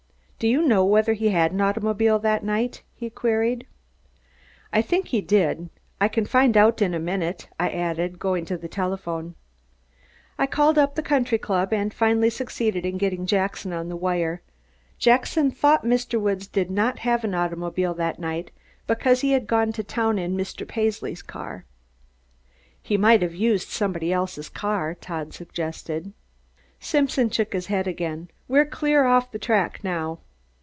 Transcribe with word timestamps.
Do 0.41 0.47
you 0.47 0.63
know 0.63 0.83
whether 0.83 1.13
he 1.13 1.29
had 1.29 1.51
an 1.51 1.61
automobile 1.61 2.17
that 2.17 2.43
night?" 2.43 2.81
he 2.95 3.11
queried. 3.11 3.67
"I 4.73 4.81
think 4.81 5.09
he 5.09 5.21
did. 5.21 5.69
I 5.99 6.07
can 6.07 6.25
find 6.25 6.57
out 6.57 6.81
in 6.81 6.95
a 6.95 6.99
minute," 6.99 7.47
I 7.59 7.69
added, 7.69 8.17
going 8.17 8.45
to 8.45 8.57
the 8.57 8.67
telephone. 8.67 9.35
I 10.39 10.47
called 10.47 10.79
up 10.79 10.95
the 10.95 11.03
country 11.03 11.37
club 11.37 11.71
and 11.71 11.93
finally 11.93 12.31
succeeded 12.31 12.87
in 12.87 12.97
getting 12.97 13.27
Jackson 13.27 13.71
on 13.71 13.87
the 13.87 13.95
wire. 13.95 14.41
Jackson 14.97 15.51
thought 15.51 15.83
Mr. 15.85 16.19
Woods 16.19 16.47
did 16.47 16.71
not 16.71 16.97
have 17.05 17.23
an 17.23 17.35
automobile 17.35 17.93
that 17.93 18.17
night, 18.17 18.49
because 18.87 19.21
he 19.21 19.33
had 19.33 19.45
gone 19.45 19.71
to 19.73 19.83
town 19.83 20.17
in 20.17 20.35
Mr. 20.35 20.67
Paisley's 20.67 21.21
car. 21.21 21.65
"He 22.81 22.97
might 22.97 23.21
have 23.21 23.35
used 23.35 23.67
somebody 23.67 24.11
else's 24.11 24.49
car," 24.49 24.95
Todd 24.95 25.35
suggested. 25.35 26.13
Simpson 26.79 27.29
shook 27.29 27.53
his 27.53 27.67
head 27.67 27.85
again. 27.85 28.29
"We're 28.47 28.63
getting 28.63 28.77
clear 28.79 29.05
off 29.05 29.31
the 29.31 29.37
track, 29.37 29.83
now." 29.83 30.17